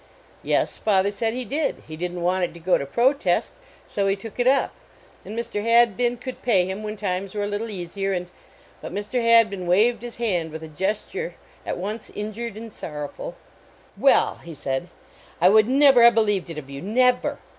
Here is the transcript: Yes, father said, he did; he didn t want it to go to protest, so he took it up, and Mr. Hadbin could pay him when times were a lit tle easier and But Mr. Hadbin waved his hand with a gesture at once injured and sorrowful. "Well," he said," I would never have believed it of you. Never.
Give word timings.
Yes, 0.41 0.79
father 0.79 1.11
said, 1.11 1.35
he 1.35 1.45
did; 1.45 1.83
he 1.87 1.95
didn 1.95 2.15
t 2.17 2.21
want 2.23 2.43
it 2.43 2.55
to 2.55 2.59
go 2.59 2.75
to 2.75 2.87
protest, 2.87 3.53
so 3.87 4.07
he 4.07 4.15
took 4.15 4.39
it 4.39 4.47
up, 4.47 4.73
and 5.23 5.37
Mr. 5.37 5.61
Hadbin 5.61 6.17
could 6.17 6.41
pay 6.41 6.65
him 6.65 6.81
when 6.81 6.97
times 6.97 7.35
were 7.35 7.43
a 7.43 7.45
lit 7.45 7.61
tle 7.61 7.69
easier 7.69 8.11
and 8.11 8.31
But 8.81 8.95
Mr. 8.95 9.21
Hadbin 9.21 9.67
waved 9.67 10.01
his 10.01 10.17
hand 10.17 10.51
with 10.51 10.63
a 10.63 10.67
gesture 10.67 11.35
at 11.67 11.77
once 11.77 12.09
injured 12.15 12.57
and 12.57 12.73
sorrowful. 12.73 13.35
"Well," 13.95 14.37
he 14.43 14.55
said," 14.55 14.89
I 15.39 15.49
would 15.49 15.67
never 15.67 16.01
have 16.01 16.15
believed 16.15 16.49
it 16.49 16.57
of 16.57 16.67
you. 16.67 16.81
Never. 16.81 17.37